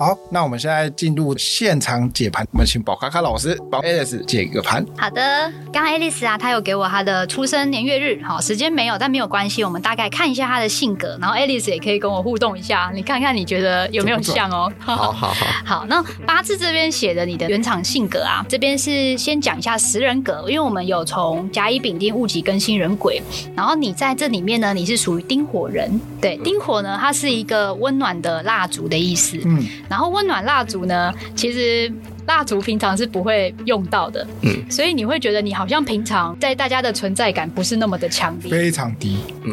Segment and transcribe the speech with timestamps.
[0.00, 4.86] 好，那我们现在进入现场解盘，我们请宝卡卡老师帮 Alice 解一个盘。
[4.96, 14.72] 好的，刚刚 Alice 啊，她有给我她的出生年月日，好，时间没有，但没有关系，我们大概看一下她的性格，然后 Alice 也可以跟我互动一下，你看看你觉得有没有像哦？
[14.78, 15.34] 好好好，
[15.66, 23.20] 好，那八字这边写的你的原厂性格啊，这边是先讲一下十人格，因为我们有从甲乙丙丁戊己庚辛壬癸，
[23.56, 29.66] 然后你在这里面呢，你是属于丁火人，对，丁火呢，它是一个温暖的蜡烛的意思，嗯。
[29.88, 31.92] 然后温暖蜡烛呢，其实
[32.26, 39.18] 蜡烛平常是不会用到的，嗯，所以你会觉得你好像平常在大家的存在感不是那么的强烈，非常低。
[39.44, 39.52] 嗯、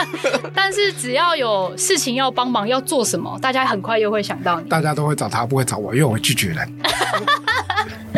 [0.54, 6.68] 但是只要有事情要帮忙要做什么，大家很快又会想到你，大家都会找他，不会找我，因为我会拒绝人。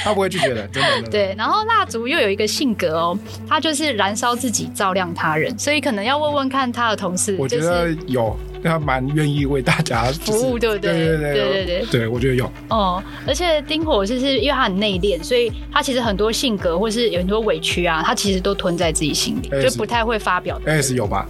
[0.04, 7.36] 他不会拒绝 的，真的，对，然后蜡烛又有一个性格哦，他就是燃烧自己，照亮他人，所以可能要问问看他的同事。
[7.38, 10.92] 我觉得有，他蛮愿意为大家服务，对不对？
[10.92, 12.50] 对对对对对对，对我觉得有。
[12.68, 20.60] 哦，而且丁火就是因为他很内敛，所以他其实很多性格或是有很多委屈啊，他其实都吞在自己心里，就不太会发表。
[20.66, 21.26] S 有吧？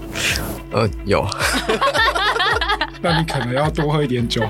[0.72, 1.26] 呃，有。
[3.02, 4.42] 那你可能要多喝一点酒。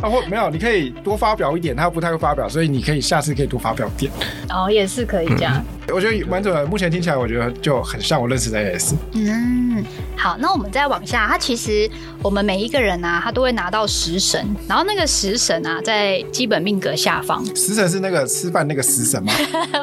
[0.00, 4.12] 啊，或没有，你可以多发表一点，他不太会发表，所以你可以下次可以多发表一点。
[4.50, 5.54] 哦，也是可以这样。
[5.56, 8.94] 嗯我觉得蛮准的，目前听起来我觉得就很像我认识的 S。
[9.14, 9.84] 嗯，
[10.16, 11.90] 好，那我们再往下，他其实
[12.22, 17.44] 我们每一个人啊，他都会拿到食神，然后那个食神啊，在基本命格下方。
[17.56, 19.32] 食神是那个吃饭那个食神吗？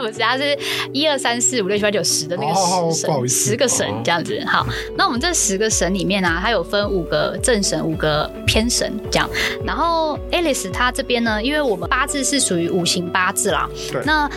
[0.02, 0.58] 不是，他是
[0.94, 4.40] 一二三四五六七八九十的那个食神，哦哦、十个神这样子。
[4.46, 9.30] 好，那我们这十个神里面啊，它有分五个正神，五个偏神这样。
[9.66, 14.30] 然后 Alice 他这边呢，因为我们八字是属于五行八字啦，对，那。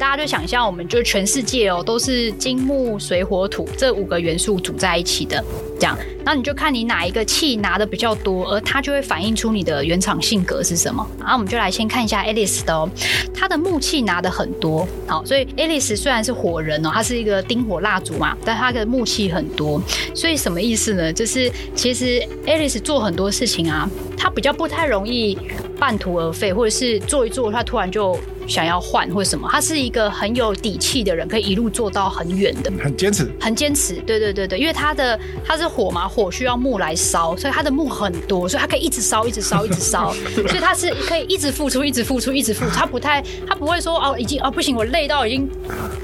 [0.00, 5.42] 大家就想象，我们就全全世界哦，都是金木水火土这五个元素组在一起的，
[5.78, 11.08] 这样，那你就看你哪一个气拿的比较多，而它就会反映出你的原厂性格是什么。
[11.18, 12.86] 然后我们就来先看一下 Alice 的哦，
[13.32, 19.80] 她的木气拿的很多，好，所以 Alice 虽然是火人哦，她是一个丁火蜡烛嘛，但她的木气很多，
[20.14, 21.10] 所以什么意思呢？
[21.10, 23.88] 就是其实 Alice 做很多事情啊，
[24.18, 25.38] 她比较不太容易
[25.78, 28.14] 半途而废，或者是做一做，她突然就。
[28.46, 33.94] 想要换或什么，他是一个很有底气的人，可以一路做到很远的，很坚持，很坚持。
[34.06, 40.12] 对对对对，因为他的他是火嘛，火需要木来烧，所以他的木很多，所以他可以一直烧，一直烧，一直烧，
[40.48, 42.70] 所以他是可以一直付出，一直付出，一直付出。
[42.70, 45.48] 他不太，他不会说哦，已经哦不行，我累到已经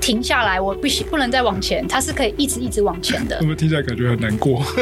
[0.01, 1.87] 停下来，我不行，不能再往前。
[1.87, 3.39] 他是可以一直一直往前的。
[3.41, 4.63] 怎么听起来感觉很难过？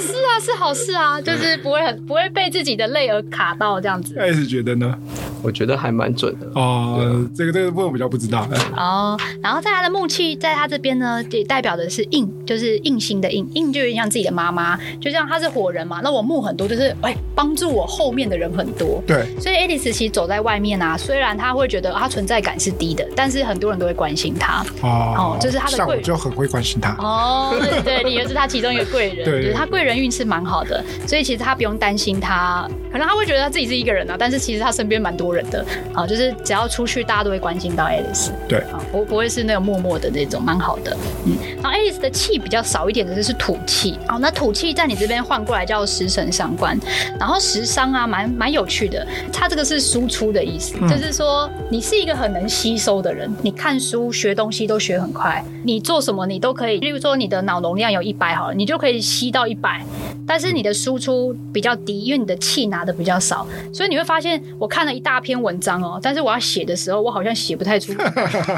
[0.00, 4.16] 是啊，是好事啊，就是不会很不会被自己的泪而卡到这样子。
[4.18, 4.94] 哎，是觉得呢？
[5.42, 7.26] 我觉得还蛮准的哦。
[7.34, 8.46] 这个这个部分比较不知道。
[8.76, 19.02] 哦，然后在他的木器，在他这边呢，也代表的是印，就是印星的印，印就有点像自己的妈妈，就像他是火人嘛，那我木很多，就是哎帮助我后面的人很多。
[19.06, 24.62] 对，所以爱丽丝其实走在外面啊，虽然他会觉得他存在感是低的，但是很多人都会关心他。
[24.82, 26.90] 哦，哦，就是他的贵人就很会关心他。
[26.98, 29.24] 哦，对，你也是他其中一个贵人。
[29.24, 35.64] 对，他贵人运是蛮好的，所以其实他不用担心他，可能他会觉得他自己是一个人啊，但是其实他身边蛮多人的
[35.94, 38.30] 啊，就是只要出去，大家都会关心到 Alice。
[38.48, 40.96] 对，啊，不不会是那种默默的那种，蛮好的。
[41.26, 46.78] 嗯，然后 Alice 的气比较少一点的就是土气，哦，那土气在你这边换过来叫食神伤官，
[47.18, 59.79] 然后食伤啊，蛮蛮有趣的，它这个是输出的意思，嗯，就是说你是一个很能吸收的人，你看书学东西都学很快，你做什么你都可以，例如说你的脑容量有一百好了，你就可以吸到一百，
[60.26, 67.92] 但是你的输出比较低，因为你的气拿的比较少，所以你会发现我看了一大篇文章哦，但是我要写的时候，我好像写不太出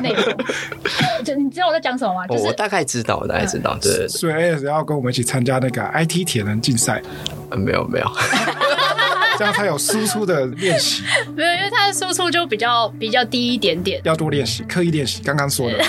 [0.02, 0.24] 内容。
[1.24, 2.26] 就 你知道我在讲什么吗？
[2.26, 4.06] 就是我大概知道，我大概知道，对。
[4.08, 7.02] 所以 AS 要跟我们一起参加那个 IT 铁人竞赛？
[7.50, 8.06] 嗯，没有没有。
[9.38, 11.02] 这样才有输出的练习，
[11.34, 15.22] 没有，因为它的输出就比较比较低一点点，要多练习，刻意练习。
[15.22, 15.84] 刚刚说的，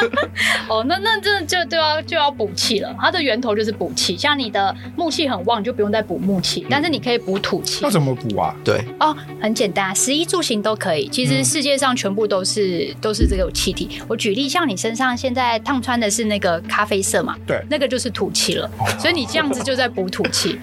[0.68, 2.94] 哦，那那真的就就要就要补气了。
[3.00, 7.80] 它的源头就是补气，像你的木气很旺，就不用再补木气，但是你可以补土气。
[7.82, 8.54] 那怎么补啊？
[8.64, 11.08] 对，哦，很简单，食衣住行都可以。
[11.08, 14.00] 其实世界上全部都是、嗯、都是这个气体。
[14.08, 17.36] 我举例，像你身上现在烫穿的是那个咖啡色嘛？
[17.46, 18.70] 对，那个就是土气了。
[18.78, 20.58] 哦、所以你这样子就在补土气。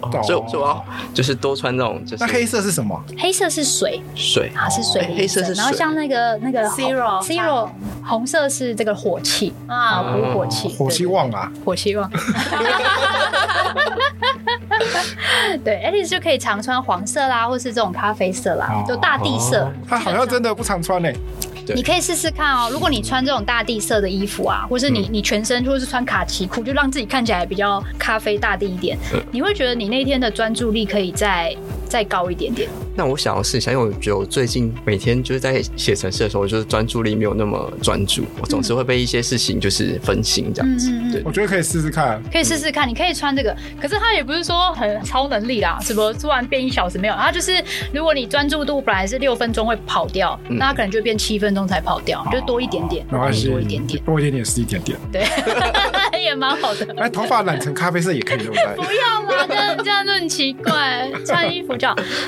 [0.00, 1.76] 哦，所以说啊，就是多穿。
[1.76, 3.00] 这种就是，那黑色是什么？
[3.18, 4.50] 黑色是水，水。
[4.56, 5.62] 啊是水，黑色是水。
[5.62, 7.68] 然后像那个那个 zero zero
[8.04, 12.10] 红色是这个火气啊，补火气，火气旺啊，火气旺。
[15.64, 19.70] 对，Alice 就可以常穿黄色啦，或是这种咖啡色啦，就大地色。
[19.88, 21.02] 他好像真的不常穿
[21.70, 21.76] 呢。
[21.76, 22.68] 你可以试试看哦。
[22.70, 28.98] 如果你穿这种大地色的衣服啊，或是你你全身或是穿卡其裤，就让自己看起来比较咖啡大地一点，
[29.30, 31.54] 你会觉得你那天的专注力可以再
[31.90, 32.70] 再高一点点。
[32.96, 40.90] 那我想要试一下，因为我觉得我最近每天就是在写程式的时候，我就是专注力没有那么专注，我总是会被一些事情就是分心这样子。
[41.12, 42.88] 对，我觉得可以试试看，可以试试看。
[42.88, 55.26] 你可以穿这个，可是它也不是说很超能力啦，什么突然变一小时没有，它就是如果你专注度本来是六分钟会跑掉，那它可能就变七分钟才跑掉，就多一点点，没关系，多一点点，多一点点是一点点，对，
[56.22, 56.86] 也蛮好的。
[56.98, 58.76] 哎，头发染成咖啡色也可以，对不对？
[58.76, 61.76] 不要嘛，这样这样就很奇怪，穿衣服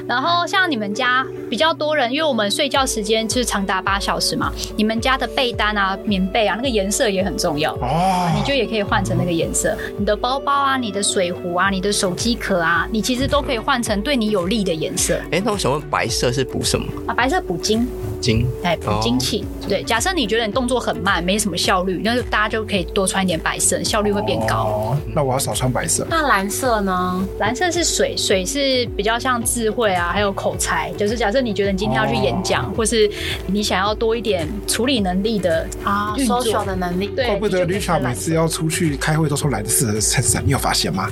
[0.06, 8.30] 然后像你们家比较多人，因为我们睡觉时间就是长达八小时嘛，你们家的被单啊、棉被啊，那个颜色也很重要哦。
[8.34, 15.20] 你就也可以换成那个颜色，你的包包啊、你的水壶啊、你的手机壳啊，你其实都可以换成对你有利的颜色。
[15.30, 17.14] 哎，那我想问，白色是补什么啊？
[17.14, 17.86] 白色补精。
[18.22, 19.44] 精，哎，补精气。
[19.68, 24.54] 对，假设你觉得你动作很慢，没什么效率，那就大家就可以多穿一点白色，效率会变高。
[24.54, 26.06] 哦，那我要少穿白色。
[26.08, 27.28] 那蓝色呢？
[27.38, 30.92] 蓝色是水，水是比较像智慧啊，还有口才。
[30.92, 33.10] 就是假设你觉得你今天要去演讲，或是
[33.46, 37.08] 你想要多一点处理能力的啊，social 的能力。
[37.08, 41.10] 对，怪不得 Richard 每次要出去开会都穿蓝色的衬衫，你有发现吗？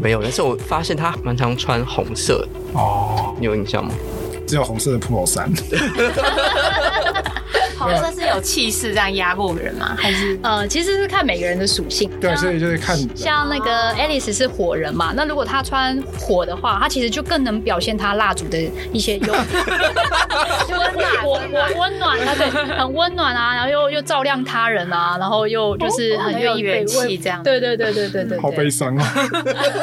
[0.00, 2.46] 没有，但是我发现他蛮常穿红色。
[2.74, 3.92] 哦，你有印象吗？
[4.46, 5.50] 只有红色的 Polo 衫。
[7.82, 9.94] 红色是有气势这样压过人吗？
[9.98, 12.10] 还是呃，其实是看每个人的属性。
[12.20, 12.96] 对，所以就是看。
[13.14, 18.58] 像那个 Alice 是火人嘛，那如果她穿火的话，她其实就更能表现她蜡烛的
[18.92, 19.44] 一些优点。
[20.68, 21.40] 温暖，我
[21.74, 27.42] 我温暖，啊对，很温暖啊，然后又又照亮他人啊，然后又就是很愿意元气这样。
[27.42, 28.40] 对对对对对对。
[28.40, 29.04] 好悲伤啊！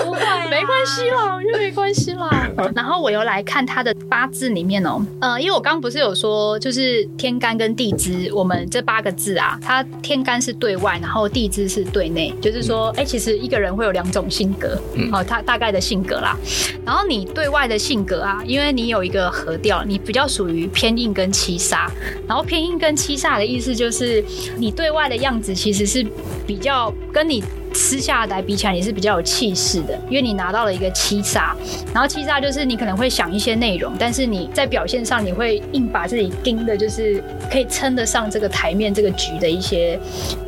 [0.03, 0.19] 不会，
[0.49, 2.29] 没关系啦，我觉得没关系啦。
[2.75, 7.88] 然后我又来看他的八字里面哦，呃，因为我刚刚不是有说，就是天干跟地。
[7.89, 14.80] 地支，我们这八个字啊，它天干是对外，然后地支是对内，就是说，哎、欸，其实一个人会有两种性格，
[15.12, 16.38] 哦，他大概的性格啦。
[16.86, 21.89] 然后你对外的性格啊，因为你有一个合调，你比较属于偏硬跟七杀。
[22.27, 24.24] 然后偏硬跟七杀的意思就是，
[24.57, 26.06] 你对外的样子其实是
[26.45, 27.44] 比较跟你。
[27.74, 31.56] 私下来比起来，你是比较有气势的，因为你拿到了一个七杀，
[31.94, 40.00] 然后七杀就是你可能会想一些内容，但是你在表现上你会硬把自己盯的，就是可以称得上这个台面这个局的一些，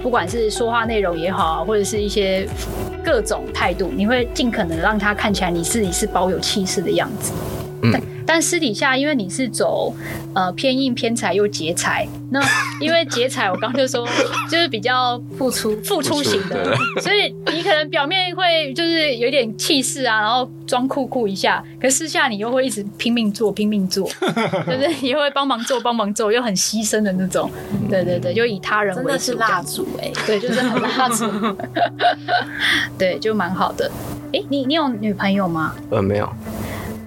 [0.02, 2.48] 不管是说话内容也好，或者是一些
[3.04, 7.32] 各种态度，你会尽可能让他看起来你自己是保有气势的样子。
[7.84, 8.02] 嗯。
[8.33, 9.94] 但私底下，因为你是走
[10.33, 12.42] 呃偏硬偏财又劫财，那
[12.80, 14.07] 因为劫财，我刚就说
[14.50, 24.07] 就是比较付出付出型的，所以你可能表面会就是有点气势啊，然后装酷酷一下，可私下你又会一直拼命做拼命做，
[24.66, 27.51] 就是你会帮忙做帮忙做，又很牺牲的那种，
[27.89, 31.30] 对对对，就以他人为主，真的是蜡烛哎，对，就是很蜡烛，
[32.98, 33.92] 对，就蛮好的。
[34.27, 35.75] 哎、欸，你你有女朋友吗？
[35.89, 36.30] 呃，没有。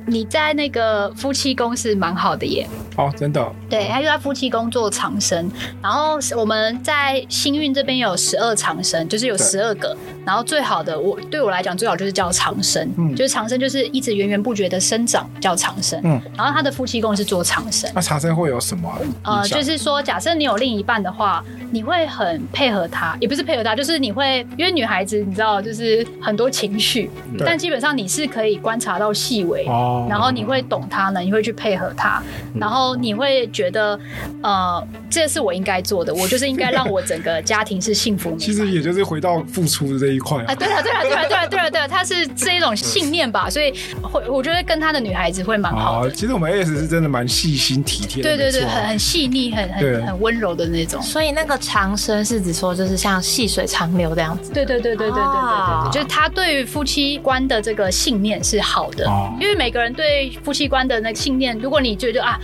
[0.07, 2.67] 你在那个夫妻宫是蛮好的耶。
[2.97, 3.53] 哦，真的。
[3.69, 5.51] 对，他就在夫妻宫做长生，
[5.83, 9.97] 然后我们在星运这边有十二长生，就是有十二个。
[10.25, 16.01] 然后最好的，我对我来讲最好就是叫长生，嗯，就是长生就是一直源源不绝的生长，叫长生。
[16.03, 17.91] 嗯，然后他的夫妻宫是做长生。
[17.95, 18.91] 那长生会有什么？
[19.23, 27.11] 呃，就是说，假设你有另一半的话，你会很配合他，也不是配合他，就是你会，因为女孩子你知道，就是很多情绪，
[27.45, 32.23] 但基本上你是可以观察到细微，哦，然后你会懂他呢，你会去配合他，
[32.55, 33.99] 然后你会觉得，
[34.43, 38.37] 呃，这是我应该做的，我就是应该让我整个家庭是幸福。
[38.39, 43.73] 其实也就是回到付出的这一块啊，对了，对了，对了，对了，对了，对了，他是这一种信念吧，所以
[44.03, 46.11] 会我觉得跟他的女孩子会蛮好的。
[46.11, 51.01] 其实我们 AS 是真的蛮细心体贴，对对对，很很细腻，很很很温柔的那种。
[51.03, 54.53] 所以那个长生是指说就是像细水长流这样子。
[54.53, 59.05] 对对对对对对对对，就是他对于夫妻观的这个信念是好的，
[59.41, 62.41] 因为每个人人对夫妻观的那个信念，如果你觉得啊，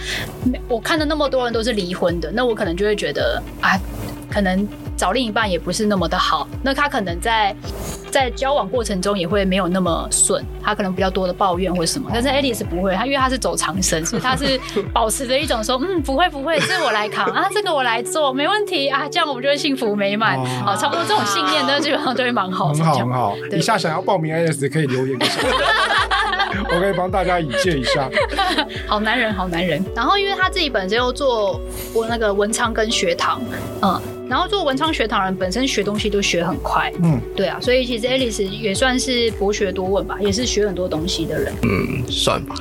[0.68, 3.76] 我看到那么多人都是离婚的，那我可能就会觉得啊，
[4.30, 4.68] 可能。
[5.00, 7.56] 找另一半也不是那么的好，那他可能在
[8.10, 12.10] 在交往过程中也会没有那么顺，他可能比较多的抱怨或什么。
[12.12, 14.60] 但是 Alice 不会，他因为他是走长生， 所以他是
[14.92, 20.38] 保持着一种说，嗯，不会不会，这我来扛 啊，这个我来做，没问题啊，这样我们就会幸福美满。
[20.62, 22.68] 好，差不多这种信念呢，基本上就会蛮好。
[22.68, 25.40] 很好很好，以下想要报名 Alice 可以留言一下，
[26.68, 28.06] 我可以帮大家引荐一下。
[28.86, 29.82] 好男人，好男人。
[29.96, 31.58] 然后因为他自己本身又做
[31.94, 33.40] 我那个文昌跟学堂，
[33.80, 34.19] 嗯。
[34.30, 41.52] 然后做文昌学堂人本身学东西都学很快，嗯，对啊，所以其实 Alice 也算是博学多问吧，也是学很多东西的人。
[41.64, 42.54] 嗯，算吧。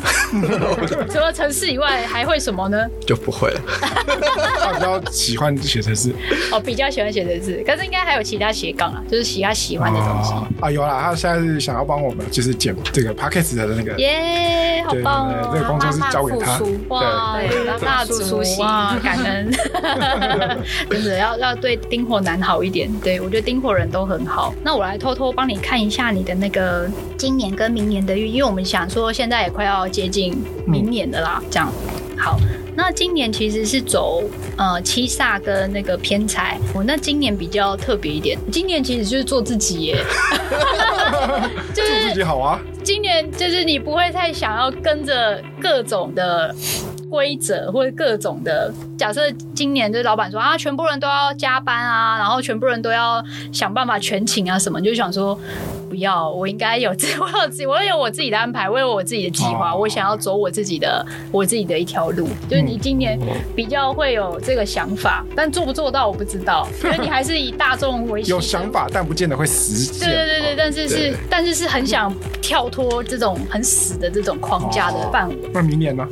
[1.12, 2.88] 除了城市以外，还会什么呢？
[3.06, 3.62] 就不会了。
[4.60, 6.12] 他比较喜欢写城市。
[6.52, 10.34] 哦，比较喜欢写城市，可是应该还有其他斜杠啊，就是其他喜欢的东西。
[10.60, 13.96] 啊，有啦，他现在是想要帮我们，就是剪这个 packet 的那个。
[14.00, 15.52] 耶，好棒哦！
[15.54, 16.60] 这个工作是交给他。
[16.88, 17.38] 哇，
[17.80, 19.52] 大叔哇，感恩。
[20.90, 22.90] 真的要要对丁火男好一点。
[23.04, 24.54] 对，我觉得丁火人都很好。
[24.64, 30.36] 那我来偷偷帮你看一下你的那个今年跟明年的运，因为我们想说现在也快要接近
[30.66, 31.72] 明年的啦，这样。
[32.18, 32.38] 好，
[32.76, 34.22] 那今年其实是走
[34.58, 36.58] 呃七煞跟那个偏财。
[36.74, 40.04] 我、哦、那今年比较特别一点，今年其实就是做自己耶，
[41.74, 42.60] 就是做自己好啊。
[42.84, 46.54] 今年就是你不会太想要跟着各种的
[47.10, 48.72] 规则或者各种的。
[48.98, 49.22] 假设
[49.56, 55.38] 今年就老板说啊，全部人都要加班啊，然后全部人都要想办法全勤啊什么，就想说。
[55.90, 62.30] 不要，我应该有自， 我有自，我有我自己的安排，我有我自己的计划，我想要走我自己的，我自己的一条路。
[62.48, 63.20] 就是你今年
[63.56, 70.08] 比较会有这个想法，但做不做到我不知道， 因为你还是以大众为有想法，但不见得会实现。
[70.08, 75.36] 对对对对，但是是，但是是很想跳脱这种很死的这种框架的范围。
[75.52, 76.08] 那明年呢？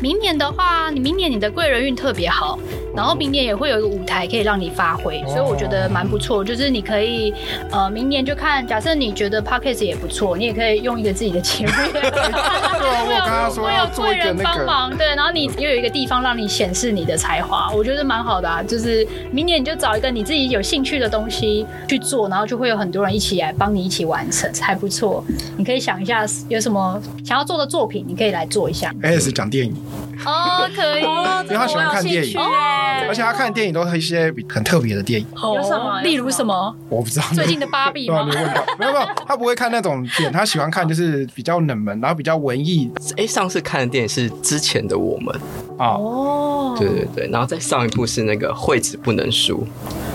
[0.00, 2.58] 明年的话，你明年你的贵人运特别好，
[2.94, 6.44] 然后明年也会有一个舞台可以让你发挥，所以我觉得蛮不错。
[6.44, 7.32] 就是你可以，
[7.70, 9.03] 呃，明年就看，假设你。
[9.06, 11.72] 你觉得 Podcast 也不错，你也可以用一个自己的节目。
[11.92, 14.42] 对啊，我刚刚说 要做一个那个。
[14.42, 18.62] 帮忙，对，然后你又有一个地方让你显示你的才华，我觉得蛮好的啊。
[18.62, 25.24] 就是明年你就找一个你自己有兴趣的东西去做，然后就会有很多人一起来帮你一起完成，还不错。
[25.56, 28.92] 你可以想一下有什么想要做的作品，你可以来做一下。
[29.02, 29.74] S 讲电影
[30.24, 32.38] 哦，可以，因为他喜欢看电影，
[33.08, 35.26] 而且他看电影都是一些很特别的电影。
[35.42, 36.00] 有什么？
[36.02, 36.74] 例如什么？
[36.88, 37.26] 我不知道。
[37.32, 38.24] 最近的芭比吗？
[38.24, 42.90] 没有 没有，他不会看那种片，他喜欢看就是比较冷门，然后比较文艺。
[43.16, 45.34] 哎，上次看的电影是之前的我们
[45.78, 49.66] 哦，对对对，然后再上一部是那个惠子不能输。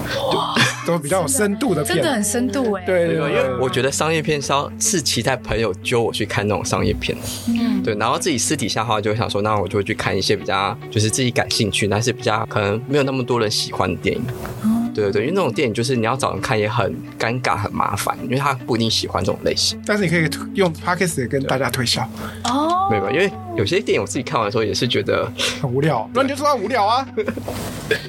[0.90, 2.84] 都比较有深度的片，真的很深度哎。
[2.86, 7.18] 对对，因为我觉得商业片是要是期待朋友揪我去看那种商业片，
[7.48, 14.24] 嗯，对，然后自己私底下的话就会想说，那我就会去看一些比较就是自己感兴趣，但是比较可能没有那么多人喜欢的电影。
[14.64, 19.80] 对对对，因为那种电影就是你要找人看也很尴尬、很麻烦，因为他不一定喜欢这种类型。
[19.86, 22.02] 但是你可以用 Podcast 跟大家推销
[22.46, 25.30] 哦，没有，因为有些电影我自己看完的时候也是觉得
[25.62, 27.08] 很无聊，那你就说他无聊啊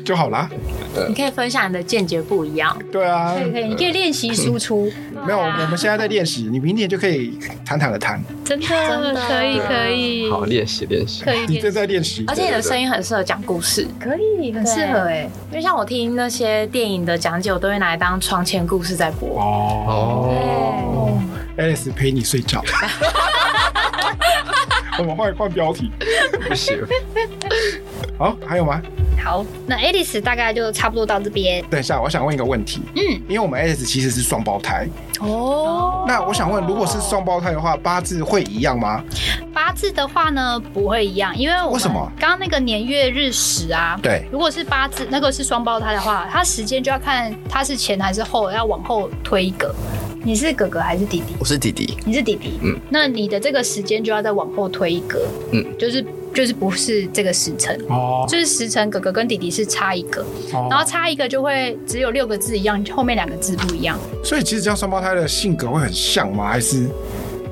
[0.04, 0.48] 就好啦。
[1.08, 2.76] 你可以分享你的见解不一样。
[2.90, 4.90] 对啊，可以可以，你可以练习输出。
[5.26, 8.20] 没有，我们现在在练习，你明年就可以坦坦的谈。
[8.44, 10.30] 真的，真的可以可以。
[10.30, 11.22] 好，练习练习。
[11.22, 12.24] 可以，你正在练习。
[12.26, 15.28] 而且你的声音很适合讲故事，可以，很适合哎。
[15.50, 19.40] 因为像我听那些电影的讲解，我都会拿来当床前故事在播。
[19.40, 21.20] 哦。
[21.58, 22.64] Alice 陪你睡觉。
[24.98, 25.90] 我们换换标题。
[26.48, 26.78] 不行。
[28.18, 28.80] 好，还有吗？
[29.22, 31.62] 好，那 Alice 大概就差不多到这边。
[31.70, 32.80] 等一下，我想问一个问题。
[32.94, 34.88] 嗯，因为我们 Alice 其实是双胞胎。
[35.20, 36.04] 哦。
[36.08, 39.04] 那我想问，如果是双胞胎的话，八字会一样吗？
[39.52, 42.10] 八字的话呢，不会一样，因为为什么？
[42.18, 49.74] 刚刚那个年月日时啊，对，如果是八字，那个是双胞胎的话，它时间就要看它是前还是后，要往后推一个。
[50.22, 51.34] 你是哥哥还是弟弟？
[51.38, 51.96] 我是弟弟。
[52.04, 52.58] 你是弟弟。
[52.62, 52.78] 嗯。
[52.90, 55.26] 那你的这个时间就要再往后推一格。
[55.52, 56.04] 嗯，就是。
[56.34, 60.22] 就是不是这个时辰哦，就是时辰哥哥跟弟弟是差一个，
[60.52, 63.98] 哦、然后差一个就会只有六个字一样，后面两个字不一样。
[64.24, 66.48] 所以其实这样双胞胎的性格会很像吗？
[66.48, 66.88] 还是？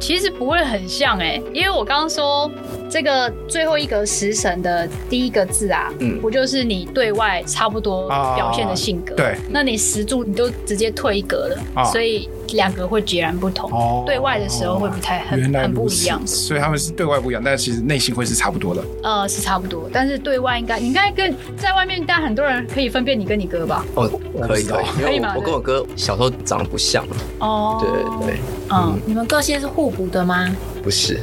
[0.00, 2.48] 其实不会很像哎、欸，因为我刚刚说
[2.88, 9.12] 这个最后一格时辰的第一个字啊，嗯，不就是你对外差不多表现的性格？
[9.14, 13.68] 啊、对，那你十柱你都直接退一格了，啊、所以两个会截然不同。
[13.72, 18.84] 哦，对外的时候会不太很很不一样，所以他们是对外不一样，但其实内心会是差不多的。
[19.02, 23.84] 呃，是差不多，但是对外应该你应该跟在外面，但很多人可以分辨你跟你哥吧？
[23.96, 24.08] 哦，
[24.46, 25.34] 可以可以，可以吗？
[25.36, 27.04] 我跟我哥小时候长得不像。
[27.40, 28.40] 哦，对对对，
[28.70, 29.88] 嗯，你们个性是互。
[29.88, 30.54] 互补的吗？
[30.82, 31.18] 不是，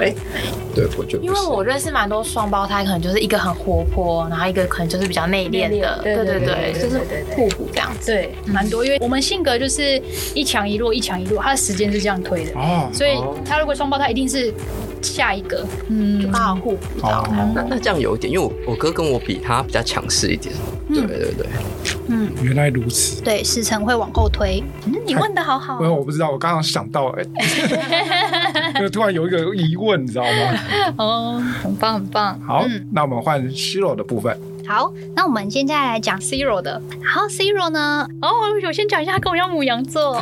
[0.00, 0.14] 哎，
[0.74, 8.84] 对，我觉得，因为我认识蛮多双胞胎，可能就是一个很活泼，然后一个可能就是比较内敛的，对对对，就是互补这样子，对，蛮多。
[8.84, 10.00] 因为我们性格就是
[10.34, 12.52] 一强一弱，一强一弱，他的时间是这样推的。
[12.58, 14.52] 哦，所以他如果双胞胎，一定是
[15.02, 17.26] 下一个，嗯，就刚好互补到。
[17.54, 20.54] 那那这样有一点，因为我我哥跟我比，他比较强势一点，
[20.88, 21.46] 对对对。
[21.46, 21.83] 嗯，
[22.42, 23.22] 原来如此。
[23.22, 24.62] 对，时程会往后推。
[24.86, 25.80] 嗯，你问的好好。
[25.80, 27.24] 没有，我不知道，我刚刚想到，哎，
[28.80, 30.58] 就突然有一个疑问，你知道吗？
[30.98, 32.40] 哦，很棒，很棒。
[32.46, 34.36] 好，那我们换 Shiro 的部分。
[34.66, 36.80] 好，那我们现在来讲 Zero 的。
[37.02, 38.28] 然后 Zero 呢，哦，
[38.66, 40.20] 我先讲一下，他跟我一样母羊座，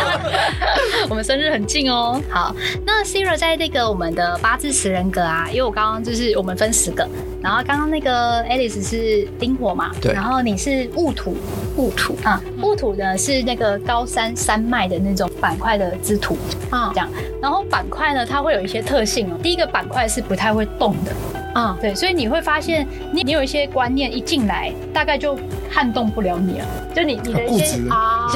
[1.08, 2.20] 我们生日很近哦。
[2.28, 2.54] 好，
[2.86, 7.08] 那 Zero 在那个我们的八字十人格啊，因为我刚刚就是我们分十个，
[7.42, 11.34] 然后刚刚那个 Alice 是丁火嘛，对，然后你是戊土，
[11.76, 16.36] 戊土啊，戊土呢是那个高山山脉的那种板块的之土
[16.68, 17.08] 啊，这样。
[17.40, 19.38] 然后板块呢，它会有一些特性哦。
[19.42, 21.12] 第一个板块是不太会动的。
[21.54, 25.38] 啊，对，所以你会发现你，你你有一些观念一进来，大概就
[25.70, 26.66] 撼动不了你了。
[26.94, 28.26] 就你你的一些啊，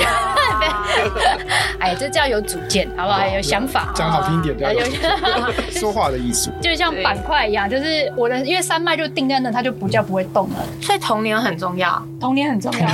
[1.81, 3.27] 哎，这叫有主见，好不好？
[3.27, 4.81] 有想法，讲好听一点，有
[5.79, 10.57] 说话的艺术， 就像板块一样，就是我的，因为山脉就定在那，它就不叫不会动了。
[10.81, 12.87] 所以童年很重要，童年很重要。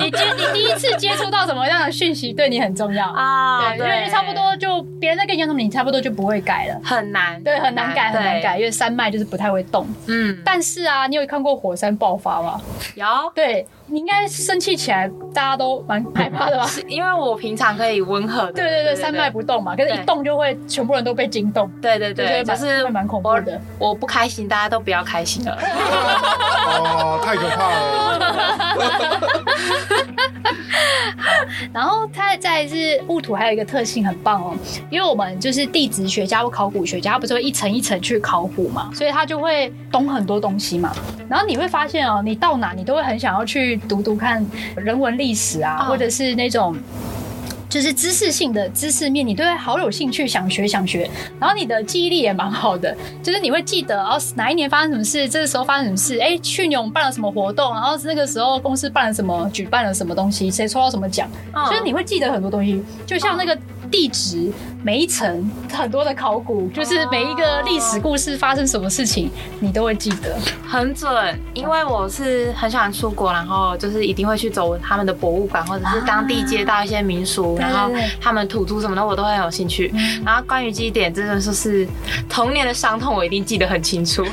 [0.00, 3.74] 你接你第一次接触到什么样的讯息，对你很重要啊？
[3.76, 9.86] 对，因为差不多就别人在跟你讲什么，你差不多就不会改了，很难，对，很难改，很难改，因为山脉就是不太会动。
[10.06, 12.60] 嗯，但是啊，你有看过火山爆发吗？
[12.94, 13.66] 有，对。
[13.92, 16.64] 你应该生气起来，大家都蛮害怕的吧？
[16.86, 18.52] 因为我平常可以温和的。
[18.52, 21.68] 对对对，山脉不动嘛，可是一动就会全部人都被惊动。
[21.82, 23.60] 对对对，就是蛮恐怖的。
[23.80, 25.58] 我不开心，大家都不要开心了。
[26.70, 28.20] 哦，太可怕了。
[31.72, 34.56] 然后它再是戊土，还有一个特性很棒哦，
[34.90, 40.92] 因为我们就是地质学家或考古学家，他不是会一层一层去考古嘛，所以他就会懂很多东西嘛。
[41.28, 43.80] 然后你会发现哦，你到哪你都会很想要去。
[43.88, 44.44] 读读看
[44.76, 46.76] 人文历史啊，或者是那种
[47.70, 51.08] 就是知识性的知识面，你都会好有兴趣，想学想学。
[51.38, 56.18] 然后你的记忆力也蛮好的，就是你会记得哦，哪一年发生什么事，这个时候发生什么事。
[56.18, 61.30] 哎，去年我们办了什么活动，然后那个时候公司办了什么，举办了什么东西，谁抽到什么奖，
[61.70, 63.56] 就是你会记得很多东西，就像那个。
[63.90, 71.38] 地质每一层很多的考古，就是每一个历史故事发生什么事情，你都会记得很准。
[71.52, 79.92] 因为我是很喜欢出国，然后就是一定会去走他们的博物馆，或者是当地街道一些民俗，然后他们土著什么的，我都很有兴趣。
[80.24, 81.86] 然后关于记忆点，真的就是
[82.28, 84.24] 童年的伤痛，我一定记得很清楚。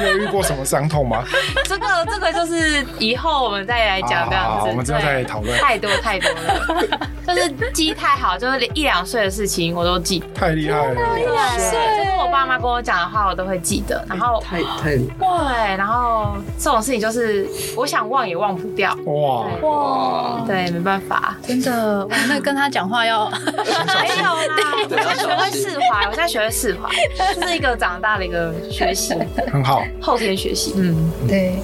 [0.00, 1.24] 你有遇过什么伤痛吗？
[1.64, 5.58] 这个这个就是以后我们再来讲这样子，我们之后再讨论。
[5.58, 7.54] 太多太多了，就是。
[7.72, 10.26] 记忆太好，就是一两岁的事情我都记得。
[10.34, 11.18] 太厉害了！
[11.18, 14.04] 一两岁，就是我爸妈跟我讲的话，我都会记得。
[14.08, 15.26] 然后太太厉害。
[15.26, 18.96] 对，然后这种事情就是我想忘也忘不掉。
[19.06, 22.06] 哇哇，对，没办法，真的。
[22.28, 26.88] 那跟他讲话要 没有啦，我在学会释怀，我在学会释怀，
[27.34, 29.14] 这是一个长大的一个学习，
[29.52, 30.74] 很好，后天学习。
[30.76, 31.54] 嗯，对。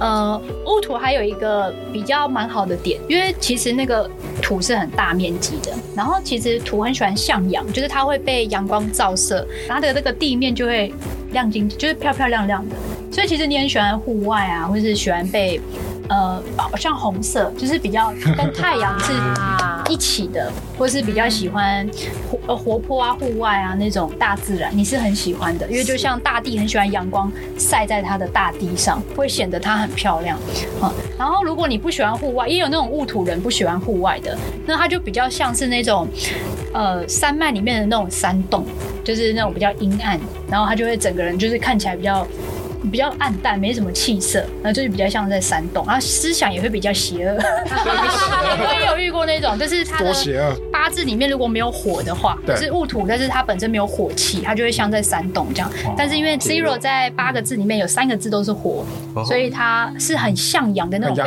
[0.00, 4.08] 呃，乌土还有一个比较蛮好的点，因为其实那个
[4.44, 5.72] 土是很大面积的。
[5.96, 10.92] 然后其实土很喜欢向阳，就是它会被阳光照射，它的这个地面就会
[11.32, 12.76] 亮晶，就是漂漂亮亮的。
[13.10, 15.58] 所以其实你很喜欢户外啊，或是喜欢被。
[16.06, 16.38] 呃，
[16.76, 19.14] 像红色就是比较跟太阳是
[19.88, 21.88] 一起的，或是比较喜欢
[22.30, 30.38] 活呃活泼啊、户外啊那种大自然，你是很喜欢的，因为就像大地很喜欢阳光晒在它的大地上，会显得它很漂亮。
[30.82, 36.08] 嗯，然后如果你不喜欢户外，也有那种戊土人不喜欢户外的，那它就比较像是那种
[36.72, 38.64] 呃山脉里面的那种山洞，
[39.02, 40.18] 就是那种比较阴暗，
[40.50, 42.26] 然后它就会整个人就是看起来比较。
[42.90, 47.34] 比较暗淡，没什么气色，然后就是比较像在山洞，然后思想也会比较邪恶。
[47.40, 50.12] 我也 有遇过那种，就是他的
[50.70, 55.70] 八字里面如果没有火的话，是戊土，但是它本身没有火气，它就会像在山洞这样。
[55.96, 58.84] 但是因为 Zero 在八个字里面有三个字都是火，
[59.26, 61.24] 所以它是很向阳的那种，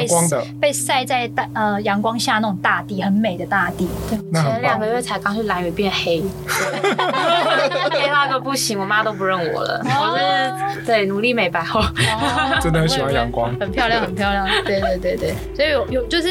[0.60, 3.88] 被被晒在大呃阳光下那种大地，很美的大地。
[4.34, 6.24] 前两个月才刚去蓝屿变黑，
[7.90, 9.82] 黑到个不行，我妈都不认我了。
[9.84, 10.18] 我
[10.74, 11.47] 是对努力美。
[11.50, 11.82] 白后，
[12.62, 14.48] 真的很喜欢阳光，很漂亮，很漂亮。
[14.66, 16.30] 对对对对，所以有有就是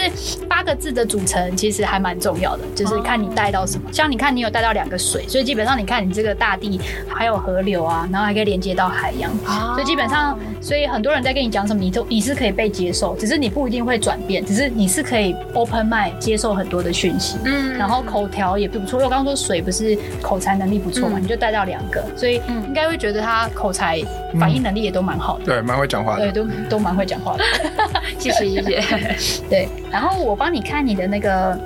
[0.49, 3.91] 八个字的组成，其实还蛮重要的，就是看你带到什么。
[3.93, 9.31] 像你看，你有带到两个水，所以基本上你看你这个大地还有河流啊，然后还可以连接到海洋，
[9.75, 17.39] 所以基本上，所以很多人在跟你讲什么，你都你是可以被接受，只是你不一定会转变，只是你是可以 open mind 接受很多的讯息。
[17.45, 22.35] 嗯，然后口条也不错，因为我刚刚说水不是口才能力不错嘛，你就带到两个，所以
[22.67, 24.03] 应该会觉得他口才
[24.39, 25.06] 反应能力也都。
[25.07, 27.45] 蛮好的，对，蛮会讲话的，对，都都蛮会讲话的，
[28.19, 28.81] 谢谢谢
[29.16, 31.57] 谢，对，然后我帮你看你的那个。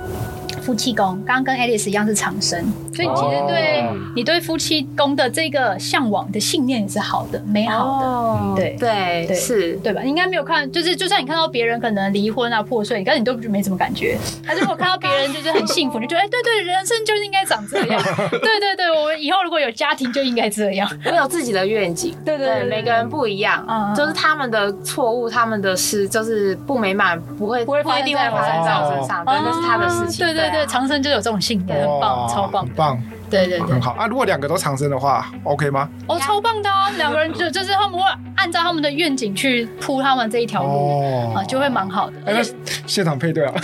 [0.61, 3.83] 夫妻宫刚刚跟 Alice 一样是长生，所以你其实对
[4.15, 8.77] 你对夫妻宫的这个向往的信念也是好的、美好的，对。
[8.79, 9.73] 对对，是。
[9.83, 10.01] 对吧？
[10.01, 14.17] 你应该没有看，就是就算你看到别人可能离婚啊、破碎，但是你都没什么感觉。
[14.45, 18.01] 还是如果看到别人就是很幸福， 你就觉得哎，对对，人生就应该长这样。
[18.29, 20.89] 对对对，我们以后如果有家庭就应该这样。
[21.05, 30.25] 我有自己的愿景，对对对，每个人不一样，嗯，就是他们的错误，他们的事，就是不美满，不会不会不一定会发生在我身上，对，那是他的事情。
[30.25, 33.01] 对对对，长生就有这种信念，很棒，超棒，很棒。
[33.29, 34.07] 对对对，很好啊！
[34.07, 35.87] 如果两个都长生的话，OK 吗？
[36.05, 36.89] 哦，超棒的啊！
[36.97, 38.03] 两个人就就是他们会
[38.35, 42.15] 按照他们的愿景去铺他们这一条路啊，就会蛮好的。
[42.25, 42.43] 哎，那
[42.85, 43.53] 现场配对啊！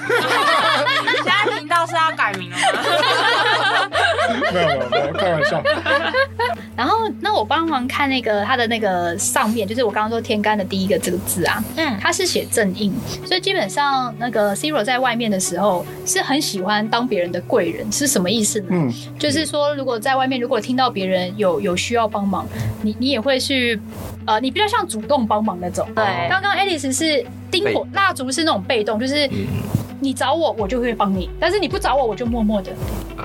[1.21, 2.63] 现在频道是要改名了吗？
[4.53, 5.61] 没有没有没有，开玩笑。
[6.77, 12.93] 然后，那我帮忙看那个他的那个上面，就是我刚刚说天干的第一个这个字啊，嗯，他是写正印，
[13.25, 18.67] 所以基本上那个 Zero 在外面的时候是很喜欢当别人的贵人，是什么意思呢？
[18.69, 22.47] 嗯，就是说如果在外面，如果听到别人有有需要帮忙，
[22.83, 23.81] 你你也会去，
[24.25, 25.87] 呃，你比较像主动帮忙那种。
[25.95, 29.27] 对，刚刚 Alice 是丁火蜡烛是那种被动，就是。
[29.99, 32.71] 你找我，我就会帮你；但是你不找我，我就默默的，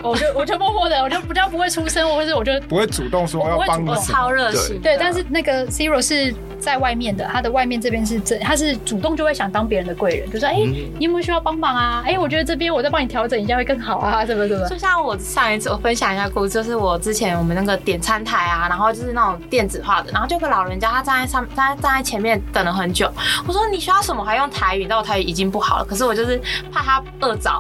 [0.03, 3.93] 我就我就默默的，我就 比较不会出声，或者我就不会主动说要帮你。
[4.03, 4.97] 超热情，对。
[4.99, 10.55] 但是那个 Zero 是在外面的，他的外面这边是这，他是主动就会想当别人的贵人，就说：“哎，
[10.99, 12.03] 你有没有需要帮忙啊？
[12.07, 23.11] 哎，我觉得这边我再帮你调整一下会更好啊，什么什么。”就像我上一次我分享一下故事，就是我之前我们那个点餐台啊，然后就是那种电子化的，然后就个老人家他站在上，他站在前面等了很久。
[23.47, 27.37] 我说：“你需要什么？”还用台语，但我台语已经不好了，可是我就是怕他饿。
[27.43, 27.51] 着，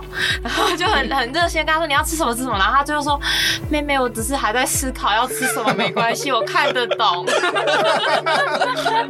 [0.44, 3.18] 然后就很 很热心跟他说，你要吃什么吃什么，然后他最后说，
[3.68, 7.26] 妹妹，我只是还在思考要吃什么，没关系，我看得懂。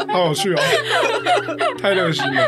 [0.09, 0.63] 好有趣哦，
[1.81, 2.41] 太热心了，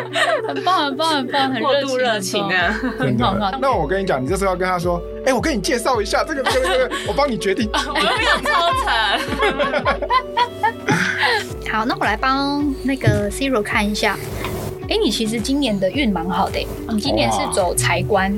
[0.49, 3.35] 很棒很棒很棒，很过度热情啊，很好。
[3.61, 7.69] 那我跟你讲，你这时候要跟他说，哎，我跟你介绍一下这个这个这个，我帮你决定。
[7.75, 8.51] 我没有抽
[8.85, 8.89] 成。
[11.71, 14.17] 好，那我来帮那个 Zero 看一下。
[14.95, 18.33] 哎，你其实今年的运蛮好的，你今年是走财官。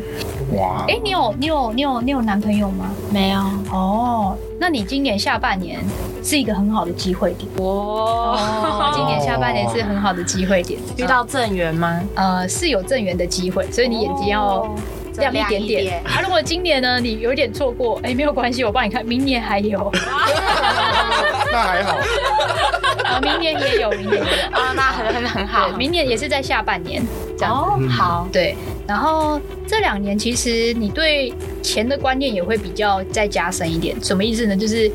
[0.55, 0.87] 哇！
[0.89, 2.87] 哎，你有你有你有你有男朋友吗？
[3.13, 3.41] 没有。
[3.71, 5.79] 哦，那你今年下半年
[6.25, 7.47] 是一个很好的机会点。
[7.63, 8.91] 哇！
[8.95, 12.01] 今年下半年是很好的机会点，遇到正缘吗？
[12.15, 14.67] 呃，是有正缘的机会，所以你眼睛要
[15.19, 16.03] 亮一点点。
[16.05, 19.93] 啊，如果今年呢，你有点错过，哎，没有关系，我帮你看，明年还有。
[21.53, 21.99] 那还好。
[23.17, 25.69] 啊，明年也有，明年也有啊，那很很很好。
[25.77, 27.03] 明年也是在下半年，
[27.39, 28.55] 这样哦，好，对。
[28.87, 34.57] 然后这两年其实你对钱的观念也会比较再加深一点，什么意思呢？
[34.57, 34.91] 就是。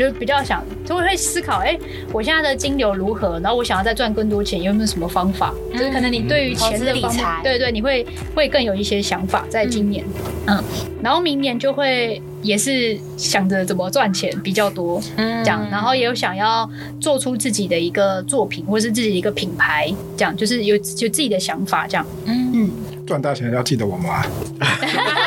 [0.00, 1.78] 就比较想，就会思考，哎，
[2.10, 3.38] 我现在的金流如何？
[3.40, 5.52] 然后我想要再赚更多钱，有没有什么方法？
[5.72, 9.44] 就是可能你对于钱的理财，对对，你会会更有一些想法。
[9.50, 10.02] 在今年，
[10.46, 10.58] 嗯，
[11.02, 16.66] 然后明年就会也是想着怎么赚钱比较多，嗯，这样，然后也有想要
[16.98, 22.50] 做出自己的一个作品，或是自己的一个品牌，这样，就是有有自己的想法，这样，嗯。
[22.52, 22.70] 嗯，
[23.06, 24.24] 赚大钱要记得我吗？
[24.58, 24.86] 没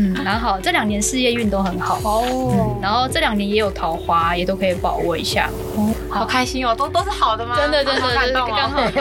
[0.00, 2.00] 嗯，蛮好，这两年事业运都很好。
[2.02, 6.24] 哦，然后这两年也有桃花，也都可以把握一下，哦，好。
[6.24, 7.54] 开心哦，都都是好的吗？
[7.56, 8.92] 真的真的，感动刚好遇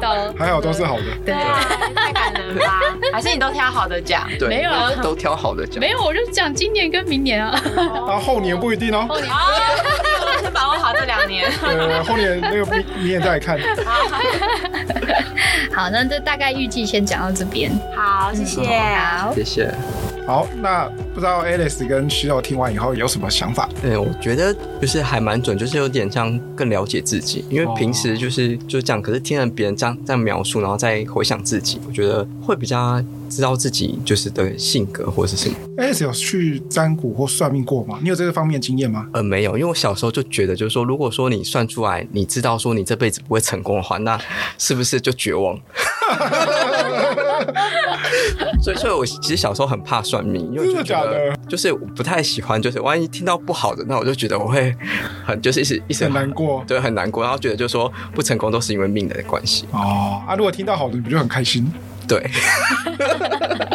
[0.00, 1.32] 到，还好都是好的，对，
[1.94, 2.80] 太感人了吧？
[3.12, 4.28] 还是你都挑好的讲？
[4.38, 7.50] 对，没有啊，都挑好的讲，没有，我就讲今年跟明年啊，
[8.08, 9.30] 啊，后年不一定哦，后年，
[10.42, 13.56] 先把握好这两年， 对，后年那个明明年再来看，
[15.72, 17.70] 好，那这大概预计先讲到这边。
[17.94, 19.72] 好，谢谢，好，谢谢。
[20.24, 23.68] 好，那不知道 Alice 跟徐友听完以后有什么想法？
[23.82, 35.56] 对，我觉得就是还蛮准，就是有点像更了解自己，因为平时就是就是这样，可是听了别人这样这样描述，然后再回想自己，我觉得会比较知道自己就是的性格或是什么。
[35.76, 37.98] Alice 有去占卜或算命过吗？
[38.00, 39.08] 你有这个方面经验吗？
[39.12, 44.18] 呃，没有，因为我小时候就觉得，就是说，如果说你算出来，你知道说你这辈子不会成功的话，那
[44.56, 45.58] 是不是就绝望？
[48.62, 54.74] 所以，所以我其实小时候很怕算命，因为我就觉得就是我不太喜欢，就是万一听到不好的，那我就觉得我会
[55.26, 59.66] 很就是一直一直很难过，对，很难过，然后觉得就是说不成功都是因为命的关系。
[59.72, 61.70] 哦，啊，如果听到好的，你不就很开心？
[62.08, 62.22] 对。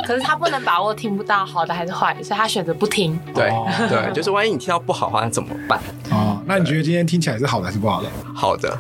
[0.08, 3.20] 可是他不能把握听不到好的还是坏的，所以他选择不听。
[3.36, 3.52] 对
[3.90, 5.78] 对，就是万一你听到不好的话，那怎么办？
[6.12, 8.10] 哦，那你觉得今天听起来是好的还是不好的？
[8.34, 8.78] 好的。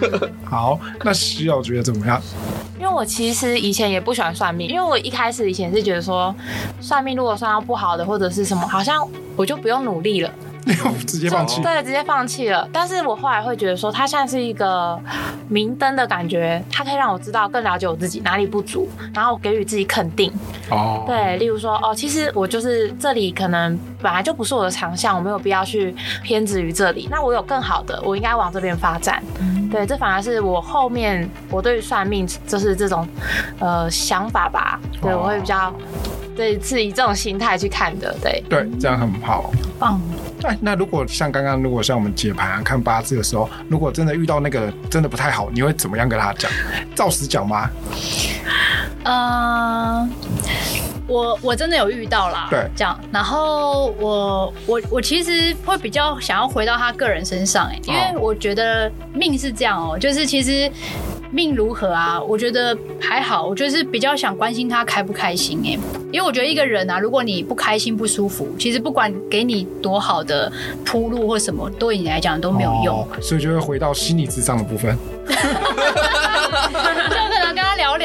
[0.42, 2.20] 好，那徐友觉得怎么样？
[2.78, 6.34] 因为我其实以前也不喜欢算命，因为我一开始以前是觉得说，
[6.80, 9.06] 算命如果算到不好的或者是什么，好像
[9.36, 10.30] 我就不用努力了。
[11.06, 12.68] 直接放弃，对，直接放弃了。
[12.72, 14.98] 但是我后来会觉得说，它像是一个
[15.48, 20.32] 明灯的感觉，它可以让我知道更了解我自己哪里不足，然后给予自己肯定。
[20.70, 27.08] 哦，对，例如说，哦，其实我就是这里可能本来就不是我的长项，我没有必要去偏执于这里。
[27.10, 29.22] 那我有更好的，我应该往这边发展。
[29.40, 33.08] 嗯，对，这反而是我后面我对于算命就是这种
[33.58, 34.78] 呃想法吧。
[35.00, 35.72] 对，我会比较。
[36.40, 40.00] 对，是以这种心态去看的，对，对，这样很好，棒。
[40.42, 46.50] 哎，那如果像刚刚，如果像我们解盘啊、看八字的时候，如果真的遇到那个真的不太好，你会怎么样跟他讲？
[46.94, 47.68] 照实讲吗？
[49.04, 50.10] 嗯。
[51.06, 60.70] 我我真的有遇到啦，对，这样，然后我我我其实会比较想要回到他个人身上，哎，因为我觉得命是这样哦、喔，就是其实
[61.30, 65.78] 命如何啊，我觉得还好，我就是比较想关心他开不开心，哎，
[66.10, 70.50] 因为我觉得一个人啊，如果你不开心不舒服，其实不管给你多好的
[70.84, 74.96] 铺路或什么，对你来讲都没有用，哦、所以就会回到心理智障的部分。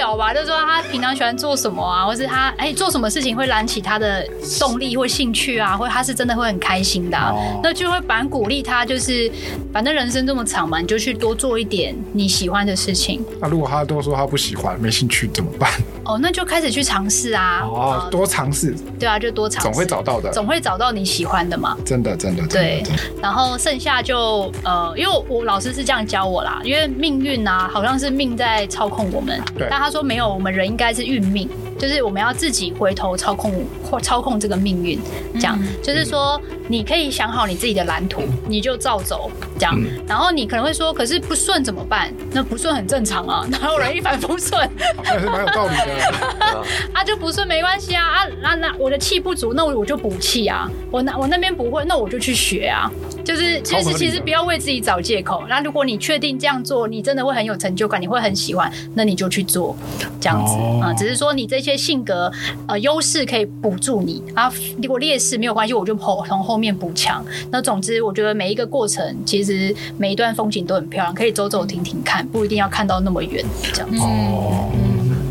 [0.06, 4.24] 聊聊吧，就是说他平常喜欢做什么啊，或是他哎、欸、做什么事情会燃起他的
[4.60, 7.60] 动力或兴趣啊，或者他是真的会很开心的、啊，oh.
[7.64, 9.32] 那就会蛮鼓励他，就是
[9.74, 13.24] 反正人生这么长嘛，你就去多做一点你喜欢的事情。
[13.42, 15.72] 那如果他都说他不喜欢、没兴趣怎么办？
[16.04, 18.76] 哦，oh, 那就开始去尝试啊，哦，oh, 呃、多尝试。
[19.00, 21.76] 对啊，就多尝试，总会找到的，总会找到你喜欢的嘛。
[21.84, 22.84] 真的，真的，对。
[23.22, 29.68] 然后剩下就呃，因为我，我老师是这样教我啦，因为命运啊，好像是命在操控我们，对。
[29.70, 31.48] 但他说没有，我们人应该是运命，
[31.80, 35.00] 就是我们要自己回头操控或操控这个命运，
[35.36, 39.74] 这样、嗯、就是说你可以想好你自己的蓝图，你就照走，这样。
[39.78, 42.14] 嗯、然后你可能会说，可是不顺怎么办？
[42.34, 44.70] 那不顺很正常啊，哪有人一帆风顺？
[45.02, 46.66] 还是蛮有道理的。
[46.92, 50.70] 啊，就不顺没关系啊，啊，那那我的气不足，那我我就补气啊。
[50.92, 52.92] 我那我那边不会，那我就去学啊。
[53.26, 55.44] 就是其实，其实不要为自己找借口。
[55.50, 59.76] 那如果你确定这样做，你真的会很有成就感，你会很喜欢，那你就去做，
[60.22, 60.96] 这样子啊、哦嗯。
[60.96, 62.32] 只是说你这些性格
[62.68, 67.26] 呃优势可以补助你啊，如果劣势没有关系，我就后从后面补强。
[67.50, 73.98] 那总之，我觉得每一个过程，其实每一段风景都很漂亮，可以走走停停看，不一定要看到那么远，这样子。
[74.00, 74.70] 哦。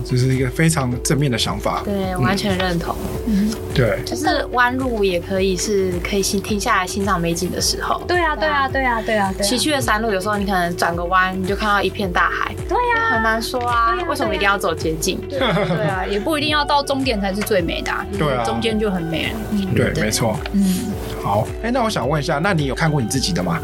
[0.05, 2.95] 这是一个非常正面的想法，对，完全认同。
[3.27, 8.03] 嗯，对，就是弯路也可以是可以停停下来欣赏美景的时候。
[8.07, 9.33] 对啊，对啊，对啊，对啊。
[9.43, 12.55] 崎岖的山路，有时候你可能转个弯，你就看到一片大海。
[12.69, 15.19] 对呀，很难说啊，为什么一定要走捷径？
[15.29, 19.39] 对啊，也不一定要到终点才是最美的，对啊，中间就很美了。
[19.75, 20.37] 对，没错。
[20.53, 23.59] 嗯，好，哎，那我想问一下，那你有看过你自己的吗？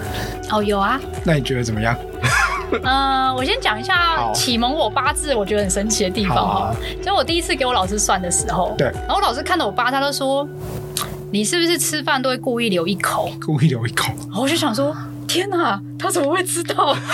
[0.50, 0.98] 哦，有啊。
[1.22, 1.94] 那你觉得怎么样？
[2.82, 6.74] 嗯， 我先讲一下启蒙我八字，我觉得很神奇的地方哈。
[7.04, 10.48] 就我第一次给我老师算的时候，对，然后我老师看到我八，他都说，
[11.30, 13.30] 你是不是吃饭都会故意留一口？
[13.44, 14.12] 故意留一口。
[14.36, 16.94] 我就想说，天哪，他怎么会知道？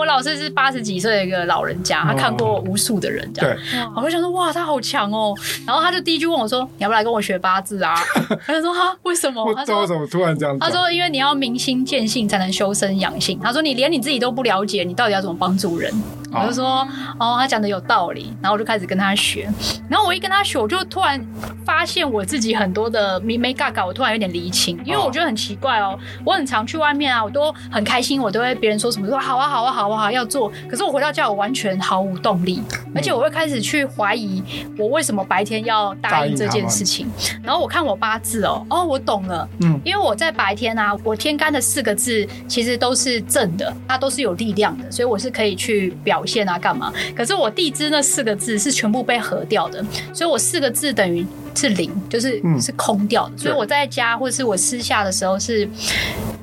[0.00, 3.54] 我老师是八十几岁的一个老人家，他看过无数的人，这样。
[3.54, 3.80] 对。
[3.94, 5.34] 我就想说，哇，他好强哦。
[5.66, 7.94] 然后他就第一句问我说：“你要不要来跟我学八字啊？”
[8.46, 15.92] 他就说：“哈，为什么？”他说：“为什么突然这样？”他说：“因为你要明心见性，才能修身养性。”他说：“你连你自己都不了解，你到底要怎么帮助人？”
[16.32, 16.86] 我就说
[17.18, 19.48] ：“哦，他讲的有道理。”然后我就开始跟他学。
[19.88, 21.20] 然后我一跟他学，我就突然
[21.64, 25.98] 发现我自己很多的迷没嘎嘎，我突然有点离情，因为我觉得很奇怪哦。
[26.24, 30.50] 我很常去外面啊，我都很开心，我都会别人说什么说好啊好啊好啊好要做。
[30.68, 32.62] 可是我回到家，我完全毫无动力，
[32.94, 34.42] 而且我会开始去怀疑
[34.78, 37.08] 我为什么白天要答应这件事情。
[37.42, 46.92] 然后我看我八字哦，哦，我懂了，嗯，因为我在白天啊，我天干的四个字其实都是正的，它都是有力量的，所以我是可以去表现啊，干嘛？
[47.14, 51.26] 可是我地支那四个字是全部被合掉的，所以我四个字等于
[51.60, 53.36] 是零，就是是空掉的。
[53.36, 55.68] 所以我在家或者是我私下的时候是。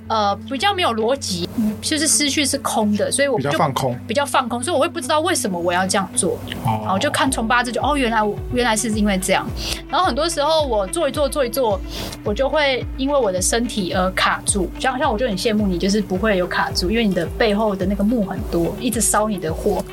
[0.09, 1.49] 呃，比较没有逻辑，
[1.81, 6.39] 就是思绪是空的，所以我就比较放空，比较放空，所以我会不知道为什么我要这样做。
[6.63, 9.45] 哦，然后就看从八字就哦，原来我原来是因为这样。
[9.89, 11.77] 然后很多时候我做一做做一做，
[12.23, 14.71] 我就会因为我的身体而卡住。
[14.79, 19.83] 就好像我就很羡慕你，就是不会有卡住，因为你的背后的那个木很多，一直烧你的火。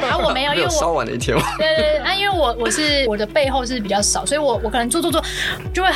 [0.00, 1.36] 然 后我没有，因为我烧完的一天。
[1.58, 5.22] 对对对，那因为我我是我的背后是比较少，所以我我可能做做做
[5.72, 5.88] 就会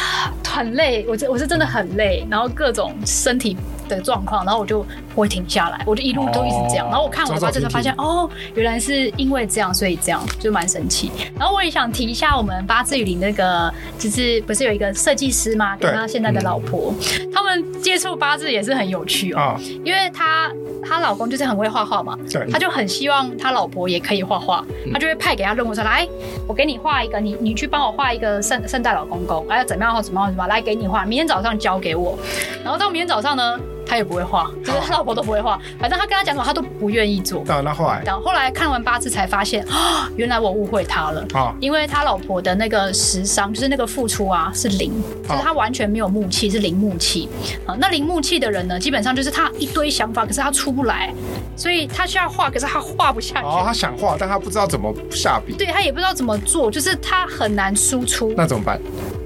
[0.47, 2.95] 很累，我这我是真的很累，然后各种。
[3.05, 3.57] 身体
[3.89, 6.87] 的状况，然后我就不会停下来，我就一路都一直这样。
[6.89, 11.11] 然后我看我的八字才发现，哦，原来是因为这样，所以这样就蛮神奇。
[11.39, 15.77] 然后我也想提一下，我们八字雨林那个，就是不是有一个设计师吗？
[15.77, 16.95] 跟他现在的老婆，
[17.33, 19.57] 他们接触八字也是很有趣哦。
[19.85, 20.51] 因为他
[20.83, 22.19] 他老公就是很会画画嘛，
[22.51, 26.07] 他就很希望他老婆也可以画画，他就会派给他任务说，来，
[26.47, 32.19] 我给你画一个，你你去帮我画一个圣圣诞老公公，哎，怎么样怎么样怎么样，来给你画，明天早上交给我。
[32.65, 33.59] 然后到明天早上呢？
[33.87, 37.45] 他也不会画，就是他老婆都不会画，反正他跟他讲什么，他都不愿意做。
[37.47, 41.55] 那后来，然后后来看完八字才发现，啊，原来我误会他了啊！
[41.61, 47.29] 因为他老婆的那个食伤，就是那个付出啊，是零，就是他完全没有木气，是零木气
[47.65, 47.77] 啊。
[47.79, 51.13] 那零木气的人呢，基本上就是他一堆想法，可是他出不来，
[51.57, 53.47] 所以他需要画，可是他画不下去。
[53.47, 55.55] 哦，他想画，但他不知道怎么下笔。
[55.55, 58.33] 对，他也不知道怎么做，就是他很难输出。
[58.37, 58.81] 那怎么办？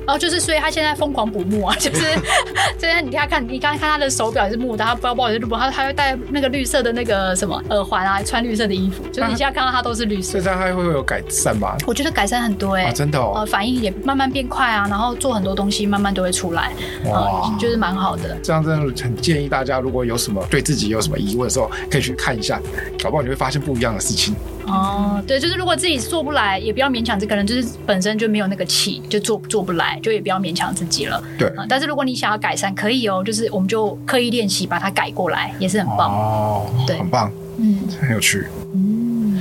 [0.06, 2.00] 然后就是，所以他现在疯狂补木啊， 就是
[2.78, 10.40] 现在你看看，你刚看他的手表也是木的，他包包也是木，他他会戴那个绿色的那个什么耳环啊，穿绿色的衣服，就是你现在看到他都是绿色。
[10.40, 11.76] 这样他会不会有改善吧？
[11.86, 16.72] 我觉得改善很多哎、欸啊，真的哦，呃，反应也慢慢变快啊，然后做很多东西慢慢都会出来，
[17.04, 18.36] 哇、呃，就是蛮好的。
[18.42, 22.60] 这样真的很建议大家，如果有什么对自己有什么疑问的时候，可以去看一下，
[23.02, 24.34] 搞不好你会发现不一样的事情。
[24.70, 31.22] 哦，对，就是如果自己做不来，也不要勉强这个人，就是本身就没有那个气，就做做不来，就也不要勉强自己了。
[31.37, 36.11] 对、呃，但是如果你想要改善，可以哦，就是我们就刻意练习把它改过来，也是很棒。
[36.12, 38.46] 哦，对，很棒，嗯，很有趣。
[38.74, 39.40] 嗯，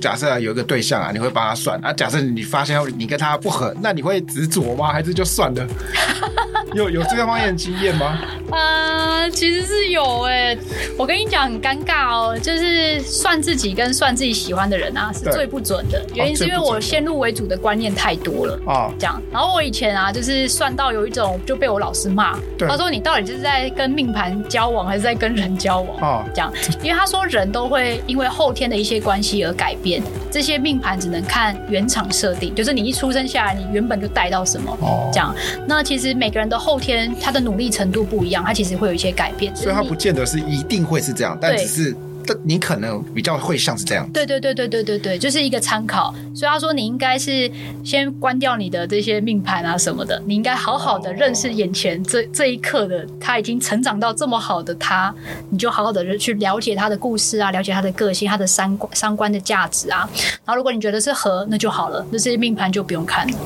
[0.00, 1.92] 假设有一个对象啊，你会帮他算啊。
[1.92, 4.92] 假设你发现你跟他不合，那你会执着吗？
[4.92, 5.66] 还是就算了？
[6.74, 8.18] 有有这个方面的经验吗？
[8.50, 10.58] 呃，其实是有哎、欸，
[10.98, 16.04] 我跟你讲很尴尬哦，就是算自己跟算自己喜欢的人啊，是最不准的。
[16.14, 19.20] 原因是因为我先入为主的观念太多了啊，这样。
[19.30, 26.24] 然后我以前啊，就是算到有一种就被我老师骂，他说你到底就是在跟命盘交往，还是在跟人交往啊？
[26.34, 35.34] 这样，因为他说人都会因为后天的一些关系而改变，这些命盘只能看原厂设定，就是你一出生下来，你原本就带到什么哦，这样。
[35.66, 38.44] 那其实每个人的后天他的努力程度不一样。
[38.44, 41.96] 他其实会有一些改变，所以它不见得是一定会是这样，但只是，
[42.26, 44.08] 但你可能比较会像是这样。
[44.12, 46.14] 对对对对对对对，就是一个参考。
[46.34, 47.50] 所以他说，你应该是
[47.84, 55.14] 先关掉你的这些命盘啊什么的，你应该好好的认识眼前这这一刻的他已经成长到这么好的他，
[55.50, 60.08] 你就好好的去了解他的故事啊，了解他的个性，他的三观三观的价值啊。
[60.44, 63.36] 然后如果你觉得是合，那就好了，那这些命盘就不用看了。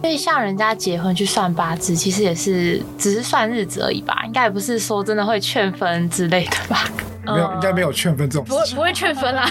[0.00, 6.84] 所以像人家结婚去算八字，其实也是只是算日子而已吧，应该也不是说真的会劝分之类的吧？
[7.26, 8.50] 没有，应该没有劝分这种事。
[8.50, 9.46] 不会不会劝分啦，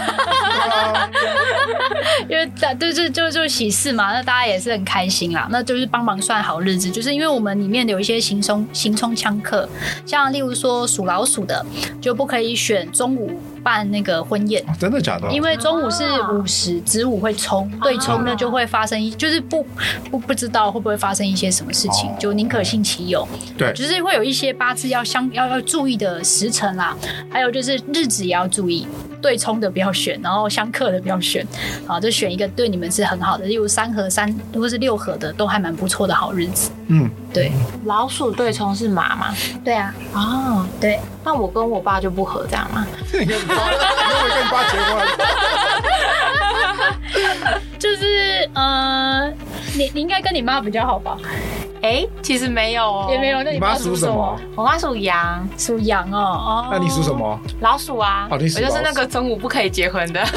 [2.28, 9.70] 因为大就是就就喜事嘛，那大家也是很开心啦，那就是帮忙算好日子，就是因为我们里面有一些行冲行冲枪客，
[10.08, 11.64] 像例如说属老鼠的
[12.02, 13.40] 就不可以选中午。
[13.64, 15.32] 办那个婚宴，真的假的？
[15.32, 19.66] 因为中午是午时，子午会冲，对冲呢就会发生一，就是不
[20.10, 23.28] 不不知道会不会发生一些什么事情，就宁可信其有。
[23.58, 26.96] 对，就是会有一些八字要相要要注意的时辰啦，
[27.30, 28.88] 还有就是日子也要注意，
[29.22, 31.46] 对冲的不要选，然后相克的不要选，
[31.88, 36.72] 啊，就选一个对你们是很好的，例如三合三如果是六合的，都还蛮不错的好日子。
[36.88, 37.52] 嗯，对。
[37.86, 39.36] 老鼠对冲是马吗？
[39.64, 39.94] 对啊。
[40.14, 41.00] 哦，对。
[41.24, 42.88] 那我跟我爸就不合，这样吗？
[43.14, 43.44] 因为跟你
[44.50, 45.08] 爸结婚，
[47.78, 49.32] 就是呃，
[49.78, 51.18] 你你应该跟你妈比较好吧？
[51.80, 53.44] 哎、欸，其实没有哦，也没有。
[53.44, 54.36] 那你妈属什么？
[54.56, 56.18] 我妈属羊，属羊哦。
[56.18, 57.40] 哦，那你属什么？
[57.62, 58.28] 老鼠啊。
[58.32, 60.20] 哦、我就是那个中午不可以结婚的。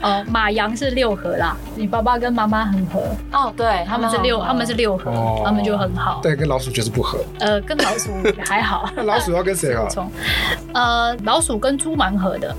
[0.00, 3.02] 哦，马羊是六合啦，你爸爸跟妈妈很合。
[3.32, 6.20] 哦，对，他们是六，他们是六合，哦、他们就很好。
[6.22, 7.18] 对，跟老鼠就是不合。
[7.40, 8.10] 呃，跟老鼠
[8.46, 8.88] 还好。
[8.96, 9.86] 那 老鼠要跟谁合？
[10.72, 12.54] 呃，老鼠跟猪蛮合的。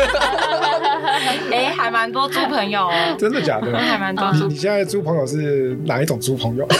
[1.50, 2.92] 哎、欸，还蛮多猪朋友哦。
[3.18, 3.76] 真的假的？
[3.78, 4.46] 还蛮多猪。
[4.46, 6.66] 你现在猪朋友是哪一种猪朋友？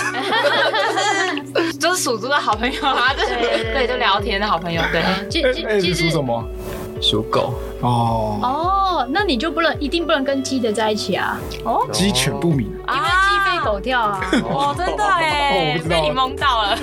[1.79, 4.81] 就是属猪的好朋友啊，对对对，就聊天的好朋友。
[4.93, 6.45] 对，其实你属什么？
[7.01, 7.55] 属狗。
[7.81, 11.39] 哦哦，那你就不能一定不能跟鸡的在一起啊？
[11.65, 14.21] 哦，鸡犬不明，因为鸡飞狗跳啊。
[14.45, 16.79] 哦， 真的哎，被你蒙到了。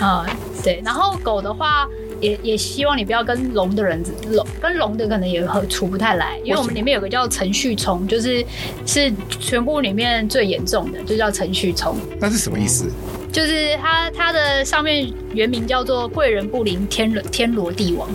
[0.00, 0.26] 啊，
[0.64, 1.88] 对，然后狗的话。
[2.20, 8.44] 也也希望你不要跟龙的人，龙跟龙的可能也很处不太来，因为我们里面有个叫程序冲，就是
[8.86, 11.96] 是全部里面最严重的，就叫程序冲。
[12.20, 12.90] 那是什么意思？
[13.30, 18.08] 就是它它的上面原名叫做贵人不灵天天罗地网，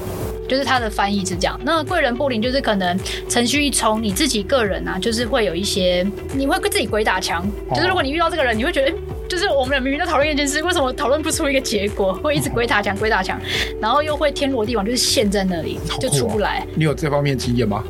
[0.48, 1.60] 就是它的翻译是这样。
[1.64, 2.98] 那贵人不灵就是可能
[3.30, 8.94] 程序一冲，你自己个人啊，就是会有一些你会跟自己鬼打墙，就是如果你遇到这个人，你会觉得。
[9.26, 12.14] 就是我们俩明明在讨论一件事，为什么讨论不出一个结果？
[12.14, 13.40] 会一直鬼打墙，鬼打墙，
[13.82, 16.64] 然后又会天罗地网，就是陷在那里，就出不来。
[16.76, 17.84] 你有这方面经验吗？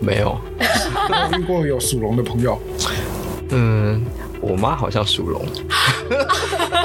[0.00, 0.38] 没有。
[0.58, 2.58] 我 遇过有属龙的朋友。
[3.50, 4.02] 嗯，
[4.40, 5.44] 我妈好像属龙。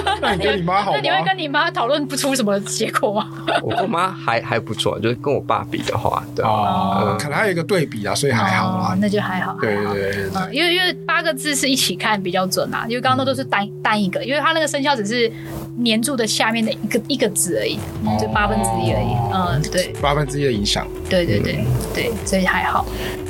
[0.22, 0.97] 那你跟你妈好吗？
[0.97, 3.30] 那你会跟你妈讨论不出什么结果吗？
[3.62, 9.58] 我跟我妈还还不错，就是跟我爸比的话，对哦，可能还有一个对比啊，所以还好啊，那就还好。
[9.60, 15.32] 对对对，因为因为八个字是一起看比较准啊，因为刚刚那都是单单一个，因为它那个生肖只是
[15.78, 17.80] 黏住的下面的一个一个字而已，
[18.20, 19.16] 就八分之一而已。
[19.34, 20.88] 嗯，对，八分之一的影响。
[21.10, 22.86] 对对对对，所以还好。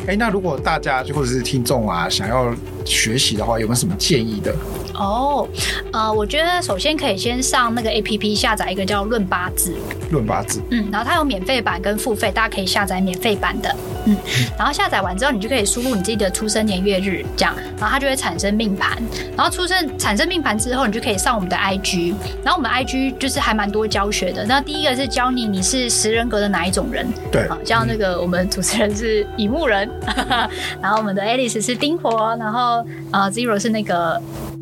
[0.08, 2.54] 哎，那如果大家就或者是听众啊，想要
[2.86, 4.54] 学习的话，有没有什么建议的？
[4.96, 5.48] 哦，
[5.94, 9.72] 呃，我觉得首先可以先上那个 APP 下载一个叫《论八字》。
[10.12, 10.62] 论八字。
[10.70, 13.76] 嗯，然后它有免费版跟付费，大家可以下载免费版的。
[14.06, 14.16] 嗯，
[14.58, 19.02] 然后下载完之后，你就可以输入你自己的出生年月日，这样，然后它就会产生命盘。
[19.36, 22.14] 然后出生产生命盘之后，你就可以上我们的 IG。
[22.44, 24.46] 然后我们 IG 就是还蛮多教学的。
[24.46, 27.08] 那第一个是教你你是十人格的哪一种人。
[27.32, 27.48] 对。
[27.48, 29.90] 好，像那个我们主持人是乙木人，
[30.82, 34.22] 然后我们的 Alice 是丁火，然后呃 Zero 是那个。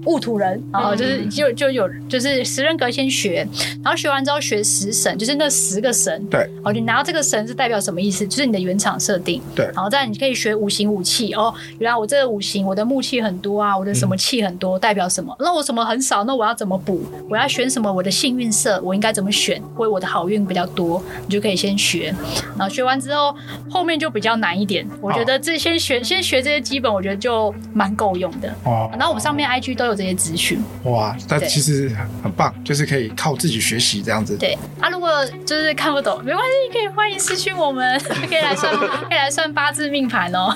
[0.10, 3.48] 戊土人，然后就是就就有就是十人格先学，
[3.84, 6.26] 然后学完之后学十神，就是那十个神。
[6.32, 8.26] 对，哦，你拿到这个神是代表什么意思？
[8.26, 9.40] 就是你的原厂设定。
[9.54, 15.36] 对，然后再你可以学五行武器哦，原来我这个五行我的木器很多啊，我的什么气很多，代表什么？
[15.40, 17.04] 那我什么很少，那我要怎么补？
[17.30, 17.94] 我要选什么？
[17.94, 19.62] 我的幸运色我应该怎么选？
[19.76, 22.14] 或者我的好运比较多，你就可以先学。
[22.58, 23.36] 然后学完之后，
[23.70, 24.88] 后面就比较难一点。
[25.02, 28.50] 我觉得这先学先学这些基本，我觉得就蛮够用的。
[28.64, 31.94] 哦，然后我们上面 IG 都有这些资讯哇，那其实
[32.24, 34.38] 很棒，就是可以靠自己学习这样子。
[34.38, 35.10] 对啊，如果
[35.46, 40.56] 就是看不懂，没关系，可以欢迎私讯我们， 可以来算，可以来算八字命盘哦。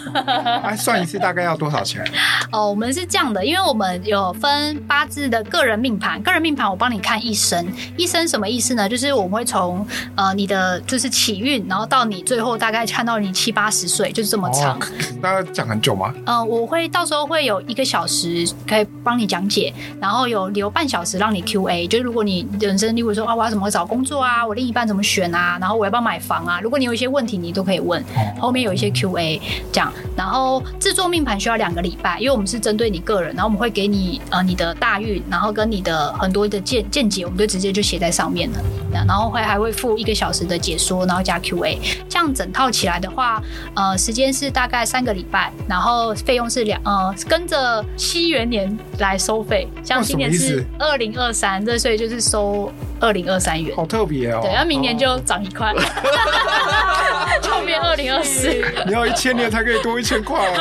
[0.63, 2.01] 哎，算一次大概要多少钱？
[2.53, 7.67] 哦，我们是这样的，因为我们有分八字的个人命盘，个人命盘我帮你看一生，
[7.97, 8.87] 一生什么意思呢？
[8.87, 9.85] 就是我们会从
[10.15, 14.79] 呃你的就是起运，然后到你最后大概看到你七八十岁，就是这么长。
[15.21, 16.13] 大概讲很久吗？
[16.25, 19.73] 呃，我会到时候会有一个小时可以帮你讲解。
[19.99, 28.03] 然后有留半小时让你 Q&A，就是如果你人生，例如说啊，我要怎么找工作啊，我另一半怎么选啊，然后我要不要买房啊，如果你有一些问题，你都可以问。
[28.39, 38.59] 后面有一些 Q&A 这样，然后制作命盘需要两个礼拜，因为我们是针对你个人，然后我们会给你呃你的大运，然后跟你的很多的见见解，我们就直接就写在上面了。
[38.91, 43.41] 然后会还会附一个小时的解说，然后加 Q&A，这样整套起来的话，
[43.75, 49.67] 呃，时间是大概三个礼拜，然后费用是两呃跟着西元年来收费。
[49.83, 52.71] 像今年是二零二三，这所以就是收
[53.03, 54.39] 二零二三元，好特别哦。
[54.41, 55.73] 对，那明年就涨一块，
[57.43, 58.47] 就变二零二四。
[58.85, 60.53] 你要一千年才可以多一千块哦，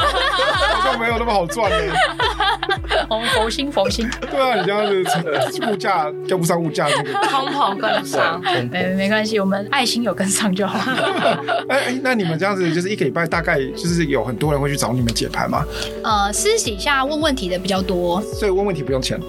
[0.75, 1.77] 好像没有那么好赚呢。
[3.09, 10.79] 我们佛心佛心，对啊，你这样子物价跟不上物价，这个通膨跟不上，没没关系，我们爱心有跟上就好。
[11.69, 15.65] 哎哎，那你们这样子就是一个礼拜大概就是有很多人会去找你们解盘吗？
[16.03, 19.21] 呃，私底下问问题的比较多，所以问问题不用钱。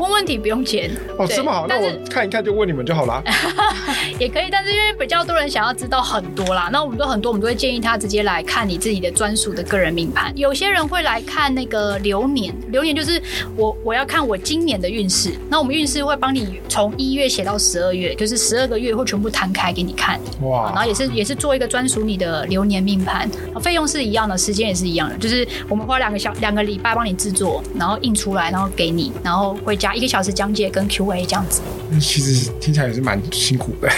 [0.00, 3.22] 问问题不用钱哦，这么好，那我看一看就问你们就好了。
[4.18, 10.32] 也可以，但是因为比较多人想要知道很多啦，那我们都很多，我们都会建议他直接来看你自己的专属的个人命盘。
[10.36, 13.20] 有些人会来看那个流年，流年就是
[13.56, 15.34] 我我要看我今年的运势。
[15.50, 20.18] 那我们运势会帮你从一月写到十二月，就是十二个月会全部摊开给你看。
[20.40, 23.30] 哇，然后也是也是做一个专属你的流年命盘，
[23.60, 29.89] 费用是一样的，时间也是一样的，就是我们花两个小两个礼拜帮你制作，然后印出来，然后给你，然后会加。
[29.94, 31.60] 一个小时讲解跟 Q&A 这样子，
[32.00, 33.88] 其实听起来也是蛮辛苦的。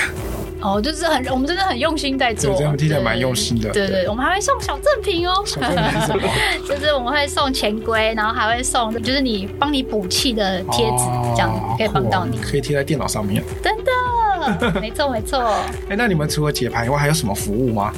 [0.60, 3.68] 哦，就是很，我们真的很用心在做，这样听起来蛮用心的。
[3.70, 5.34] 对对，我们还会送小赠品哦。
[6.68, 13.42] 就是我们会送钱龟，然后还会送，就是你帮你补气的贴纸，这样可以帮到你，可以贴在电脑上面。
[13.60, 15.40] 真的，没错没错。
[15.90, 17.92] 哎，那你们除了解牌以外，还有什么服务吗？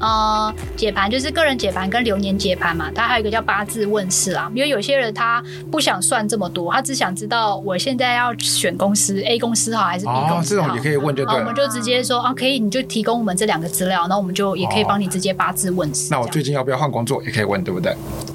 [0.00, 4.50] 呃，解盘就是个人解盘跟流年解盘嘛，它还有一个叫八字问世啊。
[4.54, 10.66] 因为有些人他不想算这么多，他只想知道我现在要选公司，A 公司好还是 B 公司好。
[10.66, 11.40] 哦，这种也可以问就对了。
[11.40, 16.08] 我们就直接说啊，可以，你就提供我们这两个资料，然后我们就也可以帮你直接八字问事。
[16.10, 17.94] 那我最近要不要换工作，也可以问，对不对？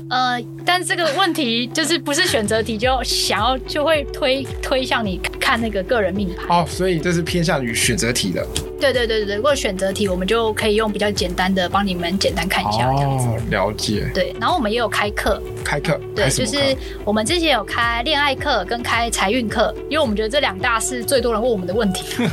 [0.09, 6.47] 呃，但这个问题就是不是选择题，就想要就会推推向你看那个个人命盘。
[6.49, 8.45] 哦，所以这是偏向于选择题的。
[8.91, 13.27] 对对对对，如果选择题，我们就可以用比较简单的帮你们简单看一下这样子。
[13.27, 14.09] 哦，了解。
[14.13, 15.41] 对，然后我们也有开课。
[15.63, 15.97] 开课。
[16.13, 16.75] 对，就是
[17.05, 22.03] 我们之前有开恋爱课跟开财运课，因为我们觉得这两大是最多人问我们的问题。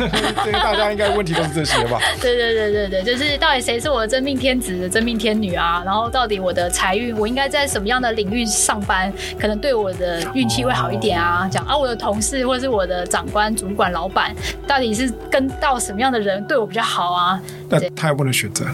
[0.44, 2.00] 这个大家应该问题都是这些吧？
[2.20, 5.82] 对对对对对，就是到底谁是我的真命天子、真命天女啊？
[5.84, 11.48] 然后到底我的财运，我应该在什么样的领域上班，可能对我的运气会好一点啊？
[11.50, 14.34] 讲啊，我的同事或者是我的长官、主管、老板，
[14.66, 16.39] 到底是跟到什么样的人？
[16.46, 18.64] 对我比较好啊，但他又不能选择。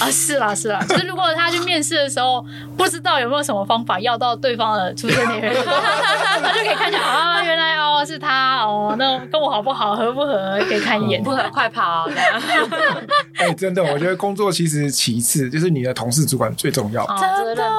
[0.00, 2.44] 啊，是啦是啦， 就是如果他去面试的时候
[2.76, 12.08] 不知道有没有什么方法要到对方的出生年月日， 他就可以看一下啊，原来哦是他哦，那跟我好不好，合不合，可以看一眼，不合快跑。
[13.36, 17.04] 哎、欸，真的，我觉得工作其实其次，就是你的同事主管最重要。
[17.18, 17.70] 真的，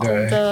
[0.00, 0.43] 对对对。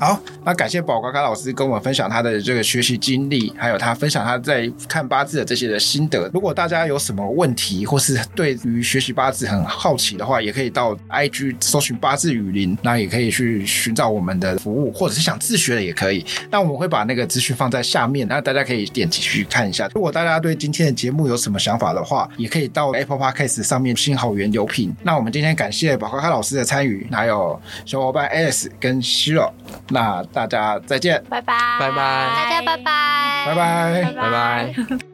[0.00, 6.26] 好，那感谢宝瓜卡老师跟我们分享他的这个学习经历，还有他分享他在看八字的这些的心得。
[6.32, 16.24] 如果大家有什么问题，或是对于学习八字很好奇的话，也可以到 IG 搜寻八字雨林，那也可以去寻找我们的服务，或者是想自学的也可以。
[16.50, 19.86] 那我们会把那个资讯放在下面，那大家可以点击去看一下。
[19.94, 24.96] 如果大家对今天的节目有什么想法的话，也可以到 Apple Podcast 上面新好园有品。
[25.02, 29.50] 那我们今天感谢宝瓜卡老师的参与，还有小伙伴 Alice 跟 Shiro。
[29.90, 35.09] 那大家再见，拜拜，拜拜，大家拜拜，拜拜，拜拜。